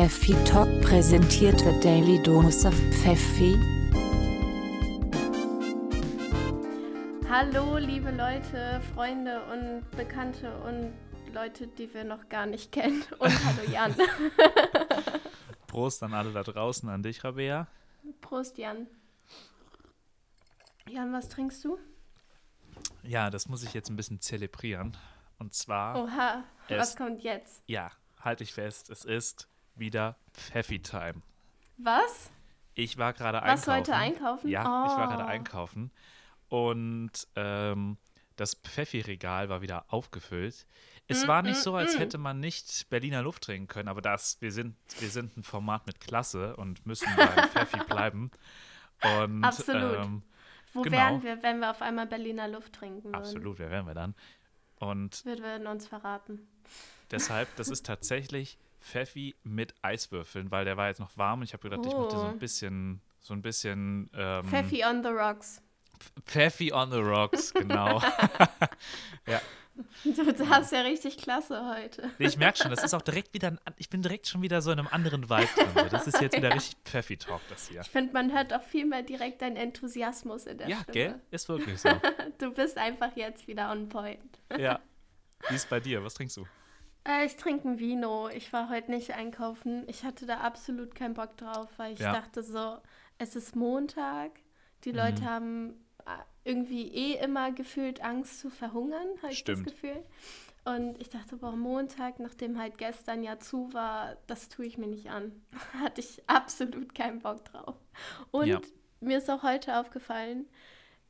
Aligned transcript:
Pfeffi 0.00 0.32
Talk 0.46 0.80
präsentiert 0.80 1.62
wird 1.62 1.84
Daily 1.84 2.22
Dose 2.22 2.66
of 2.66 2.74
Pfeffi. 2.74 3.54
Hallo, 7.28 7.76
liebe 7.76 8.10
Leute, 8.10 8.80
Freunde 8.94 9.42
und 9.52 9.90
Bekannte 9.98 10.56
und 10.62 10.94
Leute, 11.34 11.66
die 11.66 11.92
wir 11.92 12.04
noch 12.04 12.30
gar 12.30 12.46
nicht 12.46 12.72
kennen. 12.72 13.04
Und 13.18 13.44
hallo 13.44 13.70
Jan. 13.70 13.94
Prost 15.66 16.02
an 16.02 16.14
alle 16.14 16.32
da 16.32 16.44
draußen, 16.44 16.88
an 16.88 17.02
dich, 17.02 17.22
Rabea. 17.22 17.66
Prost, 18.22 18.56
Jan. 18.56 18.86
Jan, 20.88 21.12
was 21.12 21.28
trinkst 21.28 21.62
du? 21.62 21.78
Ja, 23.02 23.28
das 23.28 23.50
muss 23.50 23.62
ich 23.62 23.74
jetzt 23.74 23.90
ein 23.90 23.96
bisschen 23.96 24.22
zelebrieren. 24.22 24.96
Und 25.38 25.52
zwar. 25.52 26.02
Oha, 26.02 26.44
was 26.70 26.90
es- 26.90 26.96
kommt 26.96 27.22
jetzt? 27.22 27.62
Ja, 27.66 27.90
halte 28.18 28.44
ich 28.44 28.54
fest, 28.54 28.88
es 28.88 29.04
ist 29.04 29.46
wieder 29.80 30.16
Pfeffi-Time. 30.34 31.22
Was? 31.78 32.30
Ich 32.74 32.98
war 32.98 33.12
gerade 33.12 33.38
Was 33.38 33.66
einkaufen. 33.68 33.72
heute 33.76 33.94
einkaufen? 33.96 34.48
Ja, 34.48 34.60
ich 34.62 34.66
war 34.92 35.06
Oh. 35.06 35.10
gerade 35.10 35.24
einkaufen. 35.26 35.90
Und 36.48 37.26
ähm, 37.36 37.96
das 38.36 38.54
Pfeffi-Regal 38.54 39.48
war 39.48 39.60
wieder 39.62 39.84
aufgefüllt. 39.88 40.66
Es 41.08 41.24
Mm, 41.24 41.28
war 41.28 41.42
nicht 41.42 41.58
mm, 41.58 41.62
so, 41.62 41.74
als 41.74 41.96
mm. 41.96 41.98
hätte 41.98 42.18
man 42.18 42.40
nicht 42.40 42.88
Berliner 42.88 43.22
Luft 43.22 43.42
trinken 43.44 43.66
können, 43.68 43.88
aber 43.88 44.00
das, 44.00 44.40
wir 44.40 44.52
sind, 44.52 44.76
wir 45.00 45.10
sind 45.10 45.36
ein 45.36 45.42
Format 45.42 45.86
mit 45.86 46.00
Klasse 46.00 46.56
und 46.56 46.86
müssen 46.86 47.08
beim 47.16 47.48
Pfeffi 47.50 47.78
bleiben. 47.84 48.30
Und, 49.18 49.44
Absolut. 49.44 49.96
Ähm, 50.04 50.22
Wo 50.72 50.82
Genau. 50.82 50.96
wären 50.96 51.22
wir, 51.22 51.42
wenn 51.42 51.58
wir 51.60 51.70
auf 51.70 51.82
einmal 51.82 52.06
Berliner 52.06 52.46
Luft 52.48 52.72
trinken 52.74 53.04
würden? 53.04 53.14
absolut, 53.16 53.58
wer 53.58 53.70
wären 53.70 53.86
wir 53.86 53.94
dann? 53.94 54.14
Und 54.76 55.24
Wir 55.24 55.38
würden 55.38 55.66
uns 55.66 55.86
verraten. 55.88 56.46
Deshalb, 57.10 57.54
das 57.56 57.68
ist 57.68 57.84
tatsächlich 57.84 58.56
Pfeffi 58.80 59.34
mit 59.42 59.74
Eiswürfeln, 59.82 60.50
weil 60.50 60.64
der 60.64 60.76
war 60.76 60.88
jetzt 60.88 61.00
noch 61.00 61.16
warm 61.16 61.40
und 61.40 61.44
ich 61.44 61.52
habe 61.52 61.62
gedacht, 61.68 61.84
ich 61.86 61.92
mache 61.92 62.08
dir 62.08 62.16
so 62.18 62.24
Oh. 62.26 62.28
ein 62.30 62.38
bisschen, 62.38 63.00
so 63.20 63.34
ein 63.34 63.42
bisschen 63.42 64.10
ähm, 64.14 64.46
Pfeffi 64.48 64.84
on 64.84 65.02
the 65.02 65.10
rocks. 65.10 65.62
Pfeffi 66.24 66.72
on 66.72 66.90
the 66.90 66.98
rocks, 66.98 67.52
genau. 67.52 68.00
Du 70.04 70.48
hast 70.48 70.72
ja 70.72 70.80
richtig 70.82 71.16
klasse 71.16 71.64
heute. 71.74 72.10
Nee, 72.18 72.26
ich 72.26 72.36
merke 72.36 72.58
schon, 72.58 72.70
das 72.70 72.82
ist 72.82 72.92
auch 72.92 73.00
direkt 73.00 73.32
wieder, 73.32 73.48
ein, 73.48 73.58
ich 73.78 73.88
bin 73.88 74.02
direkt 74.02 74.26
schon 74.26 74.42
wieder 74.42 74.60
so 74.60 74.70
in 74.72 74.78
einem 74.78 74.88
anderen 74.88 75.30
Vibe 75.30 75.48
drin. 75.56 75.88
Das 75.90 76.06
ist 76.06 76.20
jetzt 76.20 76.36
wieder 76.36 76.52
richtig 76.54 76.76
Pfeffi-Talk, 76.84 77.40
das 77.48 77.68
hier. 77.68 77.80
Ich 77.80 77.88
finde, 77.88 78.12
man 78.12 78.30
hört 78.32 78.52
auch 78.52 78.62
viel 78.62 78.84
mehr 78.84 79.02
direkt 79.02 79.40
deinen 79.40 79.56
Enthusiasmus 79.56 80.44
in 80.46 80.58
der 80.58 80.68
Ja, 80.68 80.78
Stimme. 80.82 80.92
gell? 80.92 81.20
Ist 81.30 81.48
wirklich 81.48 81.80
so. 81.80 81.88
Du 82.38 82.52
bist 82.52 82.76
einfach 82.76 83.16
jetzt 83.16 83.46
wieder 83.48 83.70
on 83.70 83.88
point. 83.88 84.40
Ja. 84.58 84.80
Wie 85.48 85.54
ist 85.54 85.70
bei 85.70 85.80
dir? 85.80 86.04
Was 86.04 86.12
trinkst 86.14 86.36
du? 86.36 86.46
Äh, 87.06 87.26
ich 87.26 87.36
trinke 87.36 87.68
ein 87.68 87.78
Vino. 87.78 88.28
Ich 88.28 88.52
war 88.52 88.68
heute 88.68 88.90
nicht 88.90 89.12
einkaufen. 89.14 89.84
Ich 89.88 90.04
hatte 90.04 90.26
da 90.26 90.38
absolut 90.38 90.94
keinen 90.94 91.14
Bock 91.14 91.36
drauf, 91.36 91.68
weil 91.76 91.94
ich 91.94 92.00
Ja. 92.00 92.12
dachte 92.12 92.42
so, 92.42 92.78
es 93.18 93.36
ist 93.36 93.56
Montag. 93.56 94.32
Die 94.84 94.92
Leute 94.92 95.24
Mhm. 95.24 95.28
haben 95.28 95.84
äh, 96.06 96.10
irgendwie 96.44 96.88
eh 96.88 97.22
immer 97.22 97.52
gefühlt 97.52 98.02
Angst 98.02 98.40
zu 98.40 98.48
verhungern, 98.50 99.06
habe 99.22 99.32
ich 99.32 99.44
das. 99.44 99.62
Gefühl. 99.62 100.02
Und 100.64 101.00
ich 101.00 101.08
dachte, 101.08 101.36
boah, 101.36 101.52
Montag, 101.56 102.20
nachdem 102.20 102.58
halt 102.58 102.78
gestern 102.78 103.22
ja 103.22 103.38
zu 103.38 103.72
war, 103.72 104.16
das 104.26 104.48
tue 104.48 104.66
ich 104.66 104.78
mir 104.78 104.86
nicht 104.88 105.10
an. 105.10 105.32
Hatte 105.80 106.00
ich 106.00 106.22
absolut 106.28 106.94
keinen 106.94 107.20
Bock 107.20 107.44
drauf. 107.46 107.76
Und 108.30 108.46
Ja. 108.46 108.60
mir 109.00 109.18
ist 109.18 109.30
auch 109.30 109.42
heute 109.42 109.78
aufgefallen, 109.78 110.46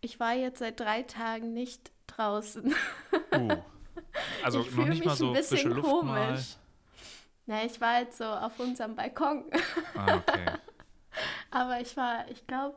ich 0.00 0.19
war 0.20 0.34
jetzt 0.34 0.60
seit 0.60 0.78
drei 0.80 1.02
Tagen 1.02 1.52
nicht 1.52 1.92
draußen. 2.06 2.75
Uh. 3.32 3.62
Also 4.42 4.60
Ich 4.60 4.70
noch 4.72 4.86
nicht 4.86 5.05
mal 5.05 5.10
mich 5.10 5.19
so 5.19 5.27
ein 5.28 5.33
bisschen 5.34 5.56
frische 5.56 5.69
Luft 5.69 6.02
mal. 6.05 6.28
komisch. 6.28 6.56
Na, 7.46 7.64
ich 7.64 7.80
war 7.80 8.00
jetzt 8.00 8.19
so 8.19 8.24
auf 8.24 8.58
unserem 8.60 8.94
Balkon. 8.94 9.44
Ah, 9.97 10.16
okay. 10.16 10.47
Aber 11.50 11.80
ich 11.80 11.97
war, 11.97 12.28
ich 12.30 12.47
glaube, 12.47 12.77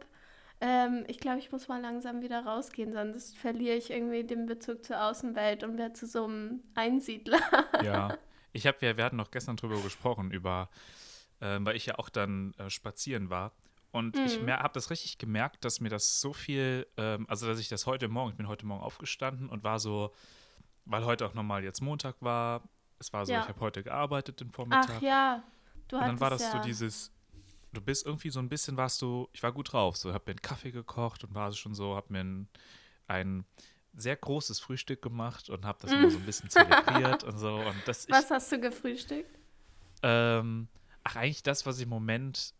ähm, 0.61 1.03
ich 1.07 1.19
glaube, 1.19 1.39
ich 1.39 1.51
muss 1.51 1.67
mal 1.67 1.81
langsam 1.81 2.21
wieder 2.21 2.43
rausgehen, 2.45 2.93
sonst 2.93 3.37
verliere 3.37 3.75
ich 3.75 3.91
irgendwie 3.91 4.23
den 4.23 4.45
Bezug 4.45 4.83
zur 4.83 5.03
Außenwelt 5.03 5.63
und 5.63 5.77
werde 5.77 5.93
zu 5.93 6.07
so 6.07 6.23
einem 6.25 6.63
Einsiedler. 6.73 7.39
Ja, 7.83 8.17
ich 8.53 8.65
habe 8.65 8.77
ja, 8.81 8.97
wir 8.97 9.03
hatten 9.03 9.17
noch 9.17 9.29
gestern 9.31 9.57
drüber 9.57 9.79
gesprochen, 9.81 10.31
über, 10.31 10.69
ähm, 11.41 11.65
weil 11.65 11.75
ich 11.75 11.85
ja 11.85 11.99
auch 11.99 12.09
dann 12.09 12.53
äh, 12.57 12.69
spazieren 12.69 13.29
war. 13.29 13.51
Und 13.91 14.17
ich 14.25 14.41
Mhm. 14.41 14.49
habe 14.49 14.73
das 14.73 14.89
richtig 14.89 15.19
gemerkt, 15.19 15.63
dass 15.65 15.79
mir 15.79 15.89
das 15.89 16.19
so 16.19 16.33
viel, 16.33 16.87
ähm, 16.97 17.27
also 17.29 17.45
dass 17.45 17.59
ich 17.59 17.69
das 17.69 17.85
heute 17.85 18.07
Morgen, 18.07 18.31
ich 18.31 18.37
bin 18.37 18.47
heute 18.47 18.65
Morgen 18.65 18.81
aufgestanden 18.81 19.49
und 19.49 19.63
war 19.63 19.79
so, 19.79 20.11
weil 20.85 21.05
heute 21.05 21.25
auch 21.25 21.33
nochmal 21.33 21.63
jetzt 21.63 21.81
Montag 21.81 22.15
war, 22.21 22.61
es 22.99 23.11
war 23.13 23.25
so, 23.25 23.33
Ja. 23.33 23.41
ich 23.41 23.47
habe 23.47 23.59
heute 23.59 23.83
gearbeitet 23.83 24.39
den 24.39 24.51
Vormittag. 24.51 24.89
Ach 24.97 25.01
ja, 25.01 25.43
du 25.87 25.95
und 25.95 26.01
dann 26.01 26.09
hattest 26.11 26.21
war 26.21 26.29
das 26.29 26.41
ja. 26.43 26.51
so 26.51 26.59
dieses, 26.59 27.11
du 27.73 27.81
bist 27.81 28.05
irgendwie 28.05 28.29
so 28.29 28.39
ein 28.39 28.49
bisschen, 28.49 28.77
warst 28.77 29.01
du, 29.01 29.27
ich 29.33 29.43
war 29.43 29.51
gut 29.51 29.73
drauf, 29.73 29.97
so, 29.97 30.13
habe 30.13 30.23
mir 30.27 30.31
einen 30.31 30.41
Kaffee 30.41 30.71
gekocht 30.71 31.23
und 31.23 31.33
war 31.35 31.51
schon 31.53 31.73
so, 31.73 31.95
habe 31.95 32.11
mir 32.13 32.21
ein, 32.21 32.47
ein 33.07 33.45
sehr 33.95 34.15
großes 34.15 34.59
Frühstück 34.59 35.01
gemacht 35.01 35.49
und 35.49 35.65
habe 35.65 35.77
das 35.81 35.91
immer 35.91 36.09
so 36.09 36.17
ein 36.17 36.25
bisschen 36.25 36.49
zelebriert 36.49 37.23
und 37.23 37.37
so. 37.37 37.55
Und 37.55 37.75
das, 37.85 38.05
ich, 38.05 38.11
Was 38.11 38.31
hast 38.31 38.51
du 38.51 38.59
gefrühstückt? 38.59 39.37
ähm, 40.01 40.67
ach, 41.03 41.15
eigentlich 41.15 41.43
das, 41.43 41.65
was 41.65 41.77
ich 41.77 41.83
im 41.83 41.89
Moment. 41.89 42.53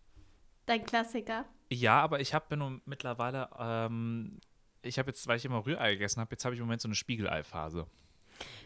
Dein 0.66 0.86
Klassiker. 0.86 1.46
Ja, 1.70 2.02
aber 2.02 2.20
ich 2.22 2.34
habe 2.34 2.56
nur 2.56 2.80
mittlerweile. 2.86 3.50
Ähm, 3.58 4.40
ich 4.84 5.00
habe 5.00 5.10
jetzt, 5.10 5.26
weil 5.28 5.38
ich 5.38 5.46
immer 5.46 5.66
Rührei 5.66 5.94
gegessen 5.94 6.22
habe, 6.22 6.32
jetzt 6.32 6.46
habe 6.46 6.54
ich 6.56 6.60
im 6.60 6.66
Moment 6.66 6.82
so 6.82 6.88
eine 6.88 6.96
Spiegelei-Phase. 6.96 7.88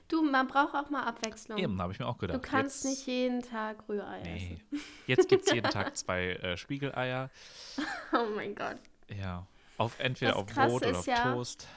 Du, 0.07 0.21
man 0.21 0.47
braucht 0.47 0.73
auch 0.73 0.89
mal 0.89 1.03
Abwechslung. 1.03 1.57
Eben, 1.57 1.81
habe 1.81 1.91
ich 1.91 1.99
mir 1.99 2.07
auch 2.07 2.17
gedacht. 2.17 2.37
du 2.37 2.41
kannst 2.49 2.83
jetzt, 2.85 2.91
nicht 2.91 3.07
jeden 3.07 3.41
Tag 3.41 3.83
Rührei 3.89 4.21
Nee. 4.23 4.59
essen. 4.71 4.81
Jetzt 5.05 5.27
gibt 5.27 5.45
es 5.47 5.53
jeden 5.53 5.69
Tag 5.69 5.95
zwei 5.97 6.29
äh, 6.33 6.55
Spiegeleier. 6.57 7.29
Oh 8.13 8.25
mein 8.35 8.55
Gott. 8.55 8.77
Ja. 9.09 9.45
Auf, 9.77 9.99
entweder 9.99 10.31
Das 10.31 10.39
auf 10.41 10.45
Brot 10.47 10.85
oder 10.85 10.99
auf 10.99 11.05
ja- 11.07 11.33
Toast. 11.33 11.67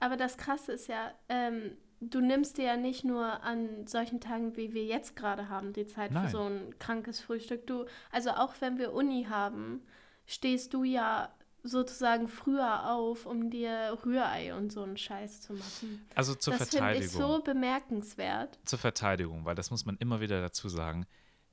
Aber 0.00 0.16
das 0.16 0.36
Krasse 0.36 0.72
ist 0.72 0.88
ja, 0.88 1.12
ähm, 1.28 1.76
du 2.00 2.20
nimmst 2.20 2.58
dir 2.58 2.64
ja 2.64 2.76
nicht 2.76 3.04
nur 3.04 3.42
an 3.42 3.86
solchen 3.86 4.20
Tagen, 4.20 4.56
wie 4.56 4.74
wir 4.74 4.84
jetzt 4.84 5.16
gerade 5.16 5.48
haben, 5.48 5.72
die 5.72 5.86
Zeit 5.86 6.10
Nein. 6.10 6.24
für 6.24 6.30
so 6.30 6.42
ein 6.42 6.78
krankes 6.78 7.20
Frühstück. 7.20 7.66
Du, 7.66 7.86
also 8.10 8.30
auch 8.30 8.54
wenn 8.60 8.78
wir 8.78 8.92
Uni 8.92 9.26
haben, 9.30 9.80
stehst 10.26 10.74
du 10.74 10.84
ja 10.84 11.32
sozusagen 11.62 12.28
früher 12.28 12.90
auf, 12.90 13.26
um 13.26 13.50
dir 13.50 13.98
Rührei 14.04 14.54
und 14.54 14.72
so 14.72 14.82
einen 14.82 14.96
Scheiß 14.96 15.40
zu 15.40 15.52
machen. 15.54 16.06
Also 16.14 16.34
zur 16.34 16.54
das 16.54 16.70
finde 16.70 16.76
ich 16.98 17.06
Verteidigung. 17.06 17.20
so 17.20 17.42
bemerkenswert. 17.42 18.58
Zur 18.64 18.78
Verteidigung, 18.78 19.44
weil 19.44 19.54
das 19.54 19.70
muss 19.70 19.86
man 19.86 19.96
immer 19.98 20.20
wieder 20.20 20.40
dazu 20.40 20.68
sagen. 20.68 21.06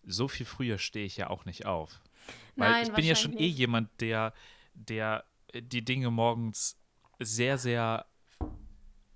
So 0.03 0.27
viel 0.27 0.45
früher 0.45 0.77
stehe 0.77 1.05
ich 1.05 1.17
ja 1.17 1.29
auch 1.29 1.45
nicht 1.45 1.65
auf. 1.65 2.01
Weil 2.55 2.71
Nein, 2.71 2.87
ich 2.87 2.93
bin 2.93 3.05
ja 3.05 3.15
schon 3.15 3.33
eh 3.33 3.47
nicht. 3.47 3.57
jemand, 3.57 3.89
der, 4.01 4.33
der 4.73 5.25
äh, 5.53 5.61
die 5.61 5.83
Dinge 5.83 6.09
morgens 6.09 6.77
sehr, 7.19 7.57
sehr 7.57 8.05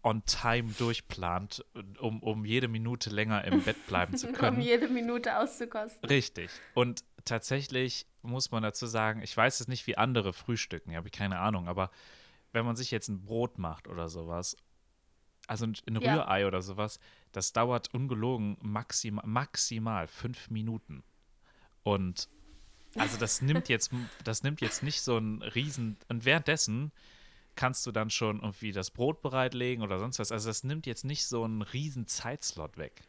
on 0.04 0.24
time 0.26 0.74
durchplant, 0.78 1.64
um, 2.00 2.22
um 2.22 2.46
jede 2.46 2.68
Minute 2.68 3.10
länger 3.10 3.46
im 3.46 3.62
Bett 3.64 3.88
bleiben 3.88 4.16
zu 4.18 4.28
Um 4.30 4.34
können. 4.34 4.62
jede 4.62 4.88
Minute 4.90 5.38
auszukosten. 5.38 6.08
Richtig. 6.10 6.52
Und 6.74 7.04
tatsächlich 7.26 8.06
muss 8.22 8.52
man 8.52 8.64
dazu 8.64 8.86
sagen, 8.86 9.22
ich 9.24 9.36
weiß 9.36 9.62
es 9.62 9.68
nicht, 9.68 9.88
wie 9.88 9.98
andere 9.98 10.34
frühstücken, 10.34 10.96
habe 10.96 11.08
ich 11.08 11.14
keine 11.14 11.40
Ahnung, 11.40 11.68
aber 11.68 11.90
wenn 12.52 12.66
man 12.66 12.76
sich 12.76 12.92
jetzt 12.92 13.08
ein 13.08 13.24
Brot 13.24 13.58
macht 13.58 13.88
oder 13.88 14.10
sowas, 14.10 14.58
also 15.48 15.66
ein 15.66 15.76
ein 15.88 16.00
Ja. 16.02 16.16
Rührei 16.16 16.48
oder 16.48 16.62
sowas, 16.62 17.00
das 17.32 17.54
dauert 17.54 17.94
ungelogen 17.94 18.58
maximal, 18.62 19.26
maximal 19.26 20.08
fünf 20.08 20.50
Minuten. 20.50 21.04
Und 21.84 22.30
also 22.96 23.18
das 23.18 23.42
nimmt 23.42 23.70
jetzt, 23.70 23.92
das 24.24 24.44
nimmt 24.44 24.62
jetzt 24.62 24.84
nicht 24.84 25.02
so 25.02 25.18
einen 25.18 25.42
riesen, 25.42 25.98
und 26.10 26.26
währenddessen 26.26 26.92
kannst 27.56 27.86
du 27.86 27.92
dann 27.92 28.10
schon 28.10 28.40
irgendwie 28.42 28.72
das 28.72 28.92
Brot 28.92 29.22
bereitlegen 29.22 29.84
oder 29.84 30.00
sonst 30.00 30.20
was. 30.20 30.32
Also 30.32 30.50
das 30.50 30.64
nimmt 30.64 30.86
jetzt 30.86 31.06
nicht 31.06 31.26
so 31.26 31.44
einen 31.44 31.62
riesen 31.62 32.08
Zeitslot 32.08 32.78
weg. 32.78 33.02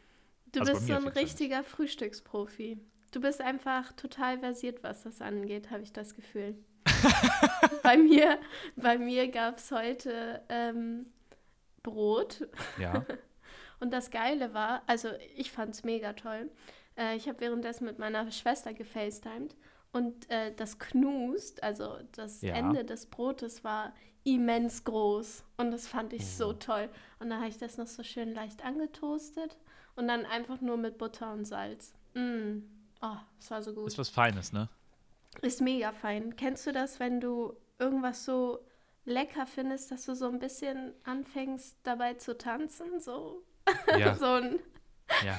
Du 0.53 0.61
Also 0.61 0.73
bist 0.73 0.87
so 0.87 0.93
ein 0.93 1.01
jeden 1.01 1.13
Fall 1.13 1.23
richtiger 1.23 1.65
Frühstücksprofi. 1.65 2.79
Du 3.11 3.21
bist 3.21 3.41
einfach 3.41 3.93
total 3.93 4.39
versiert, 4.39 4.83
was 4.83 5.03
das 5.03 5.21
angeht, 5.21 5.71
habe 5.71 5.83
ich 5.83 5.93
das 5.93 6.15
Gefühl. 6.15 6.57
bei 7.83 7.97
mir, 7.97 8.39
bei 8.77 8.99
mir 8.99 9.29
gab 9.31 9.59
es 9.59 9.71
heute 9.71 10.43
ähm, 10.49 11.07
Brot. 11.83 12.49
Ja. 12.79 13.05
Und 13.81 13.93
das 13.93 14.11
Geile 14.11 14.55
war, 14.55 14.83
also 14.87 15.11
ich 15.37 15.51
fand 15.53 15.75
es 15.75 15.85
mega 15.85 16.13
toll. 16.13 16.51
Äh, 16.97 17.17
ich 17.17 17.29
habe 17.29 17.41
währenddessen 17.41 17.85
mit 17.85 17.99
meiner 17.99 18.31
Schwester 18.31 18.73
gefacetimed 18.73 19.57
und 19.93 20.29
äh, 20.31 20.53
das 20.55 20.79
Knust, 20.79 21.63
also 21.63 21.99
das 22.13 22.43
Ja. 22.43 22.55
Ende 22.55 22.85
des 22.85 23.07
Brotes 23.07 23.63
war 23.63 23.95
immens 24.25 24.85
groß 24.85 25.45
und 25.59 25.71
das 25.71 25.87
fand 25.87 26.13
ich 26.13 26.27
so 26.27 26.53
Mhm. 26.53 26.61
toll. 26.61 26.89
Und 27.21 27.31
dann 27.31 27.39
habe 27.41 27.49
ich 27.49 27.59
das 27.59 27.77
noch 27.79 27.87
so 27.87 28.03
schön 28.03 28.33
leicht 28.35 28.65
angetoastet 28.65 29.57
und 29.97 30.09
dann 30.09 30.25
einfach 30.27 30.61
nur 30.61 30.77
mit 30.77 30.99
Butter 30.99 31.33
und 31.33 31.45
Salz. 31.45 31.95
Mm. 32.15 32.61
Oh, 33.03 33.17
das 33.39 33.51
war 33.51 33.63
so 33.63 33.75
gut. 33.75 33.87
Ist 33.87 33.99
was 33.99 34.09
Feines, 34.09 34.53
ne? 34.53 34.69
Ist 35.43 35.61
mega 35.61 35.93
fein. 35.93 36.37
Kennst 36.37 36.67
du 36.67 36.73
das, 36.73 37.01
wenn 37.01 37.21
du 37.21 37.55
irgendwas 37.79 38.25
so 38.25 38.61
lecker 39.05 39.47
findest, 39.47 39.91
dass 39.91 40.07
du 40.07 40.15
so 40.15 40.27
ein 40.29 40.39
bisschen 40.39 40.95
anfängst 41.05 41.77
dabei 41.83 42.15
zu 42.15 42.39
tanzen? 42.39 43.01
So, 43.01 43.43
Ja, 43.99 44.15
so 44.17 44.27
ein 44.27 44.59
ja. 45.25 45.39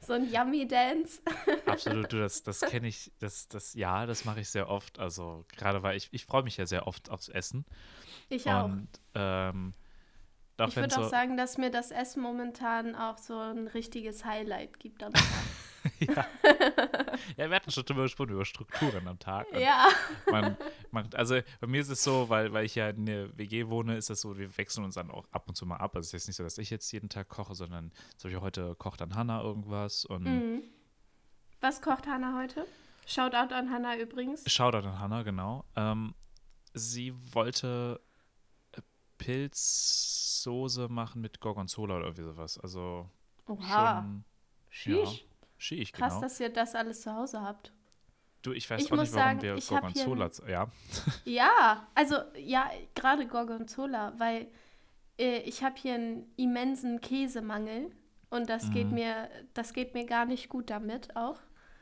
So 0.00 0.12
ein 0.12 0.32
Yummy 0.32 0.66
Dance. 0.66 1.20
Absolut, 1.66 2.12
du, 2.12 2.18
das, 2.18 2.42
das 2.42 2.60
kenne 2.60 2.88
ich, 2.88 3.12
das, 3.18 3.48
das, 3.48 3.74
ja, 3.74 4.06
das 4.06 4.24
mache 4.24 4.40
ich 4.40 4.48
sehr 4.48 4.68
oft. 4.68 4.98
Also 4.98 5.44
gerade 5.56 5.82
weil 5.82 5.96
ich, 5.96 6.08
ich 6.12 6.24
freue 6.24 6.42
mich 6.42 6.56
ja 6.56 6.66
sehr 6.66 6.86
oft 6.86 7.10
aufs 7.10 7.28
Essen. 7.28 7.64
Ich 8.28 8.48
auch. 8.48 8.64
Und 8.64 8.88
ähm, 9.14 9.74
auch 10.58 10.68
ich 10.68 10.76
würde 10.76 10.96
auch 10.96 11.04
so, 11.04 11.08
sagen, 11.08 11.36
dass 11.36 11.58
mir 11.58 11.70
das 11.70 11.90
Essen 11.90 12.22
momentan 12.22 12.94
auch 12.94 13.18
so 13.18 13.38
ein 13.38 13.66
richtiges 13.68 14.24
Highlight 14.24 14.78
gibt 14.78 15.02
am 15.02 15.12
Tag. 15.12 15.24
ja. 16.00 16.26
ja, 17.36 17.50
wir 17.50 17.56
hatten 17.56 17.70
schon 17.70 17.84
drüber 17.84 18.02
gesprochen, 18.02 18.30
über 18.30 18.44
Strukturen 18.44 19.06
am 19.06 19.18
Tag. 19.18 19.50
Und 19.52 19.60
ja. 19.60 19.88
man, 20.30 20.56
man, 20.90 21.08
also 21.14 21.38
bei 21.60 21.66
mir 21.66 21.80
ist 21.80 21.90
es 21.90 22.02
so, 22.02 22.28
weil, 22.28 22.52
weil 22.52 22.64
ich 22.64 22.74
ja 22.74 22.88
in 22.88 23.06
der 23.06 23.36
WG 23.36 23.68
wohne, 23.68 23.96
ist 23.96 24.10
es 24.10 24.20
so, 24.20 24.38
wir 24.38 24.56
wechseln 24.56 24.84
uns 24.84 24.94
dann 24.94 25.10
auch 25.10 25.26
ab 25.30 25.48
und 25.48 25.56
zu 25.56 25.66
mal 25.66 25.76
ab. 25.76 25.94
Also 25.96 26.06
es 26.06 26.08
ist 26.08 26.12
jetzt 26.12 26.26
nicht 26.28 26.36
so, 26.36 26.44
dass 26.44 26.58
ich 26.58 26.70
jetzt 26.70 26.90
jeden 26.92 27.08
Tag 27.08 27.28
koche, 27.28 27.54
sondern 27.54 27.92
zum 28.16 28.30
Beispiel 28.30 28.40
heute 28.40 28.74
kocht 28.76 29.00
dann 29.00 29.14
Hannah 29.14 29.42
irgendwas 29.42 30.04
und 30.04 30.24
Mhm. 30.24 30.62
Was 31.60 31.80
kocht 31.80 32.06
Hannah 32.06 32.38
heute? 32.38 32.66
Shoutout 33.06 33.54
an 33.54 33.70
Hannah 33.70 33.96
übrigens. 33.96 34.44
Shoutout 34.50 34.86
an 34.86 34.98
Hannah, 34.98 35.22
genau. 35.22 35.64
Ähm, 35.76 36.14
sie 36.74 37.14
wollte 37.32 38.00
Pilzsoße 39.24 40.88
machen 40.88 41.20
mit 41.20 41.40
Gorgonzola 41.40 41.96
oder 41.96 42.06
irgendwie 42.06 42.24
sowas. 42.24 42.58
Also 42.58 43.08
Oha. 43.46 44.02
schon 44.02 44.24
Sheesh. 44.70 45.26
schick, 45.58 45.92
Krass, 45.92 46.10
genau. 46.14 46.20
dass 46.22 46.40
ihr 46.40 46.50
das 46.50 46.74
alles 46.74 47.02
zu 47.02 47.14
Hause 47.14 47.40
habt. 47.42 47.72
Du, 48.42 48.52
ich 48.52 48.68
weiß 48.68 48.82
Ich 48.82 48.92
auch 48.92 48.96
nicht, 48.98 49.12
warum 49.14 49.40
sagen, 49.40 49.42
wir 49.42 49.54
Gorgonzola, 49.58 50.30
ja. 50.48 50.68
Ja, 51.24 51.86
also 51.94 52.16
ja, 52.36 52.70
gerade 52.94 53.26
Gorgonzola, 53.26 54.12
weil 54.18 54.48
äh, 55.18 55.38
ich 55.38 55.62
habe 55.64 55.76
hier 55.78 55.94
einen 55.94 56.30
immensen 56.36 57.00
Käsemangel 57.00 57.90
und 58.28 58.50
das 58.50 58.70
geht 58.70 58.88
Mhm. 58.88 58.94
mir, 58.94 59.30
das 59.54 59.72
geht 59.72 59.94
mir 59.94 60.04
gar 60.04 60.26
nicht 60.26 60.48
gut 60.50 60.68
damit 60.68 61.16
auch. 61.16 61.38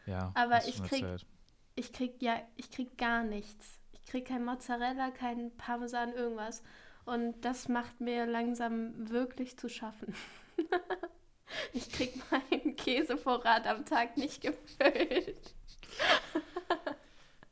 ja 0.07 0.31
Aber 0.35 0.65
ich 0.69 0.77
schon 0.77 0.87
krieg- 0.87 1.03
erzählt. 1.03 1.27
Ich 1.75 1.93
krieg 1.93 2.21
ja, 2.23 2.37
ich 2.57 2.71
krieg 2.71 2.97
gar 2.99 3.25
nichts. 3.25 3.81
Ich 3.93 4.05
krieg 4.05 4.27
kein 4.29 4.45
Mozzarella, 4.45 5.11
kein 5.11 5.57
Parmesan, 5.57 6.13
irgendwas. 6.13 6.63
Und 7.05 7.41
das 7.43 7.69
macht 7.69 8.01
mir 8.01 8.27
langsam 8.27 9.11
wirklich 9.11 9.59
zu 9.59 9.69
schaffen. 9.69 10.15
ich 11.73 11.91
krieg 11.91 12.15
meinen 12.31 12.77
Käsevorrat 12.77 13.67
am 13.67 13.85
Tag 13.85 14.17
nicht 14.17 14.41
gefüllt. 14.41 15.55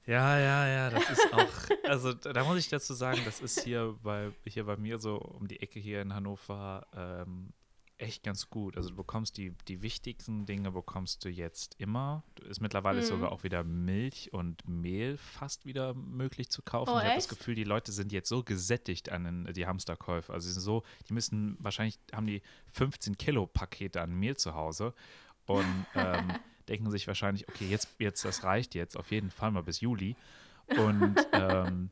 Ja, 0.07 0.41
ja, 0.41 0.67
ja, 0.67 0.91
das 0.91 1.09
ist 1.09 1.33
auch, 1.33 1.89
also 1.89 2.13
da 2.13 2.43
muss 2.43 2.59
ich 2.59 2.69
dazu 2.69 2.95
sagen, 2.95 3.21
das 3.25 3.41
ist 3.41 3.61
hier 3.61 3.97
bei, 4.03 4.33
hier 4.45 4.65
bei 4.65 4.77
mir 4.77 4.99
so 4.99 5.19
um 5.19 5.47
die 5.47 5.61
Ecke 5.61 5.79
hier 5.79 6.03
in 6.03 6.13
Hannover 6.13 6.85
ähm, 6.97 7.53
echt 8.01 8.23
ganz 8.23 8.51
gut. 8.51 8.77
Also 8.77 8.91
du 8.91 8.97
bekommst 8.97 9.37
die, 9.37 9.53
die 9.69 9.83
wichtigsten 9.83 10.47
Dinge 10.47 10.71
bekommst 10.73 11.25
du 11.25 11.29
jetzt 11.29 11.75
immer. 11.79 12.23
Ist 12.49 12.61
mittlerweile 12.61 13.01
Mhm. 13.01 13.05
sogar 13.05 13.33
auch 13.33 13.43
wieder 13.45 13.63
Milch 13.65 14.33
und 14.33 14.67
Mehl 14.69 15.17
fast 15.17 15.67
wieder 15.67 15.95
möglich 15.95 16.51
zu 16.51 16.63
kaufen. 16.63 16.91
Oh, 16.95 16.99
ich 16.99 17.05
habe 17.05 17.15
das? 17.15 17.29
Gefühl, 17.29 17.55
die 17.55 17.65
Leute 17.65 17.93
sind 17.93 18.13
jetzt 18.13 18.29
so 18.29 18.43
gesättigt 18.43 19.11
an 19.11 19.25
den, 19.25 19.53
die 19.53 19.67
Hamsterkäufe. 19.67 20.33
Also 20.33 20.49
sie 20.49 20.55
sind 20.55 20.63
so, 20.63 20.83
die 21.09 21.13
müssen 21.13 21.57
wahrscheinlich, 21.61 21.99
haben 22.13 22.27
die 22.27 22.43
15 22.73 23.19
Kilo 23.19 23.47
Pakete 23.47 24.01
an 24.01 24.13
Mehl 24.15 24.37
zu 24.37 24.55
Hause 24.55 24.95
und 25.47 25.65
ähm, 25.95 26.33
denken 26.69 26.91
sich 26.91 27.07
wahrscheinlich, 27.07 27.49
okay, 27.49 27.67
jetzt, 27.69 27.89
jetzt, 27.99 28.25
das 28.25 28.45
reicht 28.45 28.75
jetzt 28.75 28.97
auf 28.97 29.11
jeden 29.11 29.31
Fall 29.31 29.51
mal 29.51 29.63
bis 29.63 29.81
Juli. 29.81 30.17
Und 30.69 31.17
ähm, 31.33 31.91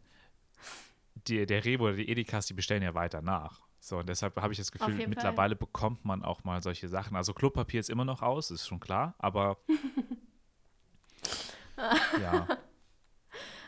die, 1.26 1.44
der 1.46 1.64
Rewe 1.64 1.82
oder 1.84 1.96
die 1.96 2.08
Edekas, 2.08 2.46
die 2.46 2.54
bestellen 2.54 2.82
ja 2.82 2.94
weiter 2.94 3.20
nach. 3.22 3.67
So, 3.80 3.98
und 3.98 4.08
deshalb 4.08 4.36
habe 4.40 4.52
ich 4.52 4.58
das 4.58 4.72
Gefühl, 4.72 4.88
jeden 4.98 5.02
Fall. 5.02 5.08
mittlerweile 5.10 5.56
bekommt 5.56 6.04
man 6.04 6.24
auch 6.24 6.44
mal 6.44 6.62
solche 6.62 6.88
Sachen. 6.88 7.16
Also 7.16 7.32
Klopapier 7.34 7.80
ist 7.80 7.90
immer 7.90 8.04
noch 8.04 8.22
aus, 8.22 8.50
ist 8.50 8.66
schon 8.66 8.80
klar, 8.80 9.14
aber 9.18 9.58
ja, 12.20 12.48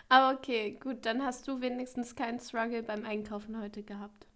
Aber 0.08 0.36
okay, 0.36 0.72
gut, 0.72 1.06
dann 1.06 1.22
hast 1.22 1.46
du 1.46 1.60
wenigstens 1.60 2.16
keinen 2.16 2.40
Struggle 2.40 2.82
beim 2.82 3.04
Einkaufen 3.06 3.60
heute 3.60 3.84
gehabt. 3.84 4.26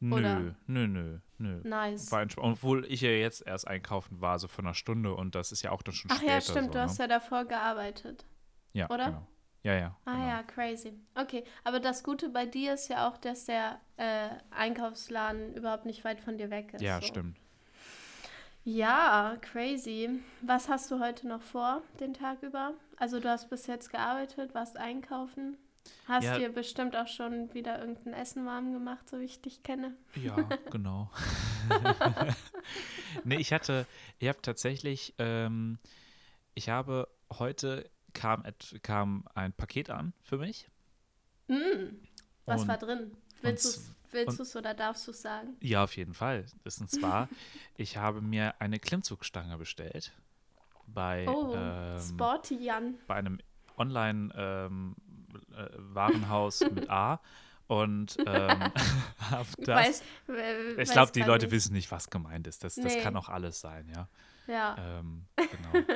nö, 0.00 0.16
Oder? 0.16 0.54
nö, 0.66 0.86
nö, 0.86 1.18
nö. 1.38 1.60
Nice. 1.64 2.12
War 2.12 2.26
Obwohl 2.36 2.84
ich 2.84 3.00
ja 3.00 3.08
jetzt 3.10 3.46
erst 3.46 3.66
einkaufen 3.66 4.20
war, 4.20 4.38
so 4.38 4.46
vor 4.46 4.62
einer 4.62 4.74
Stunde 4.74 5.14
und 5.14 5.34
das 5.34 5.52
ist 5.52 5.62
ja 5.62 5.70
auch 5.70 5.80
dann 5.82 5.94
schon 5.94 6.10
Ach 6.10 6.16
später. 6.18 6.32
ja, 6.32 6.40
stimmt, 6.42 6.66
so, 6.66 6.72
du 6.72 6.80
hast 6.80 6.98
ne? 6.98 7.04
ja 7.04 7.08
davor 7.08 7.46
gearbeitet. 7.46 8.26
ja, 8.74 8.90
oder? 8.90 9.06
Genau. 9.06 9.26
Ja, 9.64 9.74
ja. 9.74 9.96
Ah 10.04 10.12
genau. 10.12 10.26
ja, 10.26 10.42
crazy. 10.42 10.92
Okay, 11.14 11.42
aber 11.64 11.80
das 11.80 12.04
Gute 12.04 12.28
bei 12.28 12.44
dir 12.44 12.74
ist 12.74 12.88
ja 12.88 13.08
auch, 13.08 13.16
dass 13.16 13.46
der 13.46 13.80
äh, 13.96 14.28
Einkaufsladen 14.50 15.54
überhaupt 15.54 15.86
nicht 15.86 16.04
weit 16.04 16.20
von 16.20 16.36
dir 16.36 16.50
weg 16.50 16.74
ist. 16.74 16.82
Ja, 16.82 17.00
so. 17.00 17.06
stimmt. 17.06 17.38
Ja, 18.62 19.36
crazy. 19.40 20.20
Was 20.42 20.68
hast 20.68 20.90
du 20.90 21.00
heute 21.00 21.26
noch 21.26 21.42
vor, 21.42 21.82
den 21.98 22.12
Tag 22.14 22.42
über? 22.42 22.74
Also 22.96 23.20
du 23.20 23.28
hast 23.28 23.48
bis 23.50 23.66
jetzt 23.66 23.90
gearbeitet, 23.90 24.54
warst 24.54 24.76
einkaufen. 24.76 25.56
Hast 26.06 26.24
Ja. 26.24 26.38
dir 26.38 26.50
bestimmt 26.50 26.94
auch 26.96 27.08
schon 27.08 27.52
wieder 27.54 27.78
irgendein 27.78 28.14
Essen 28.14 28.46
warm 28.46 28.72
gemacht, 28.72 29.08
so 29.08 29.18
wie 29.20 29.24
ich 29.24 29.40
dich 29.40 29.62
kenne. 29.62 29.94
Ja, 30.14 30.36
genau. 30.70 31.10
nee, 33.24 33.36
ich 33.36 33.52
hatte, 33.52 33.86
ich 34.18 34.28
habe 34.28 34.40
tatsächlich, 34.42 35.14
ähm, 35.18 35.78
ich 36.54 36.68
habe 36.68 37.08
heute 37.38 37.90
kam, 38.14 38.44
et, 38.44 38.78
kam 38.82 39.24
ein 39.34 39.52
Paket 39.52 39.90
an 39.90 40.12
für 40.22 40.38
mich. 40.38 40.68
Mm, 41.48 41.96
was 42.46 42.62
Und- 42.62 42.68
war 42.68 42.78
drin? 42.78 43.12
Willst 43.42 44.38
du 44.38 44.42
es 44.44 44.56
oder 44.56 44.72
darfst 44.74 45.06
du 45.06 45.10
es 45.10 45.20
sagen? 45.20 45.56
Ja, 45.60 45.84
auf 45.84 45.94
jeden 45.96 46.14
Fall. 46.14 46.46
Das 46.62 46.78
und 46.78 46.88
zwar, 46.90 47.28
ich 47.76 47.96
habe 47.98 48.22
mir 48.22 48.54
eine 48.60 48.78
Klimmzugstange 48.78 49.58
bestellt 49.58 50.12
bei, 50.86 51.26
Oh, 51.28 51.52
ähm, 51.54 52.00
Sporty 52.00 52.54
Jan. 52.56 52.94
bei 53.08 53.16
einem 53.16 53.38
Online-Warenhaus 53.76 56.60
mit 56.70 56.88
A 56.90 57.20
und 57.66 58.16
ähm, 58.26 58.58
das. 59.58 59.66
weiß, 59.66 60.02
äh, 60.28 60.82
ich 60.82 60.90
glaube, 60.90 61.12
die 61.12 61.22
Leute 61.22 61.46
nicht. 61.46 61.52
wissen 61.52 61.72
nicht, 61.72 61.90
was 61.90 62.10
gemeint 62.10 62.46
ist. 62.46 62.62
Das, 62.64 62.74
das 62.76 62.94
Nee. 62.94 63.02
kann 63.02 63.16
auch 63.16 63.28
alles 63.28 63.60
sein, 63.60 63.88
ja. 63.94 64.08
Ja, 64.46 64.76
Ähm, 64.78 65.24
genau. 65.36 65.86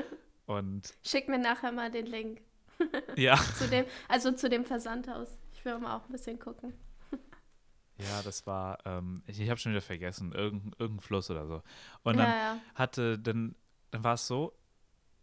Und 0.49 0.95
schick 1.05 1.29
mir 1.29 1.39
nachher 1.39 1.73
mal 1.73 1.91
den 1.91 2.07
Link. 2.07 2.41
ja, 3.17 3.37
Zu 3.37 3.69
dem, 3.69 3.85
also 4.09 4.33
zu 4.33 4.49
dem 4.49 4.65
Versandhaus. 4.65 5.37
Ich 5.53 5.63
will 5.65 5.79
mal 5.79 5.95
auch 5.95 6.09
ein 6.09 6.13
bisschen 6.13 6.39
gucken. 6.39 6.73
ja, 7.99 8.23
das 8.23 8.47
war, 8.47 8.79
ähm, 8.87 9.23
ich, 9.27 9.39
ich 9.39 9.51
habe 9.51 9.61
schon 9.61 9.73
wieder 9.73 9.83
vergessen, 9.83 10.33
irgendein, 10.33 10.73
irgendein 10.79 11.03
Fluss 11.03 11.31
oder 11.31 11.47
so. 11.47 11.63
Und 12.03 12.17
ja, 12.17 12.25
dann 12.25 12.31
ja. 12.31 12.61
hatte, 12.75 13.19
dann, 13.19 13.57
dann 13.91 14.05
war 14.05 14.15
es 14.15 14.27
so, 14.27 14.55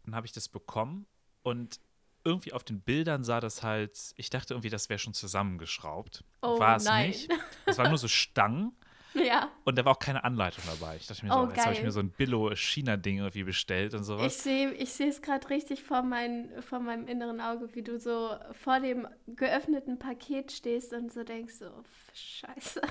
dann 0.03 0.13
habe 0.13 0.27
ich 0.27 0.31
das 0.31 0.47
bekommen 0.47 1.07
und 1.41 1.79
irgendwie 2.23 2.53
auf 2.53 2.63
den 2.63 2.81
Bildern 2.81 3.23
sah 3.23 3.39
das 3.39 3.63
halt, 3.63 4.13
ich 4.17 4.29
dachte 4.29 4.53
irgendwie, 4.53 4.69
das 4.69 4.89
wäre 4.89 4.99
schon 4.99 5.15
zusammengeschraubt. 5.15 6.23
Oh, 6.43 6.59
war 6.59 6.75
es 6.75 6.87
nicht. 6.87 7.31
Es 7.65 7.79
waren 7.79 7.89
nur 7.89 7.97
so 7.97 8.07
Stangen 8.09 8.75
Ja, 9.15 9.49
und 9.63 9.77
da 9.77 9.85
war 9.85 9.93
auch 9.93 9.99
keine 9.99 10.23
Anleitung 10.23 10.63
dabei. 10.67 10.97
Ich 10.97 11.07
dachte 11.07 11.25
mir 11.25 11.31
Oh, 11.31 11.45
so, 11.45 11.49
jetzt 11.51 11.65
habe 11.65 11.73
ich 11.73 11.83
mir 11.83 11.91
so 11.91 12.01
ein 12.01 12.11
Billo-China-Ding 12.11 13.19
irgendwie 13.19 13.43
bestellt 13.43 13.93
und 13.93 14.01
ich 14.01 14.05
sowas. 14.07 14.43
sehe 14.43 14.71
ich 14.73 14.91
sehe 14.91 15.07
es 15.07 15.21
gerade 15.21 15.49
richtig 15.49 15.83
vor, 15.83 16.01
mein, 16.01 16.49
vor 16.61 16.79
meinem 16.79 17.07
inneren 17.07 17.39
Auge, 17.39 17.73
wie 17.75 17.81
du 17.81 17.97
so 17.99 18.35
vor 18.51 18.79
dem 18.79 19.07
geöffneten 19.27 19.97
Paket 19.99 20.51
stehst 20.51 20.93
und 20.93 21.13
so 21.13 21.23
denkst, 21.23 21.55
so, 21.55 21.83
scheiße. 22.13 22.81